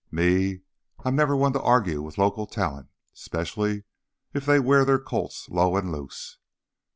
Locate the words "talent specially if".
2.47-4.47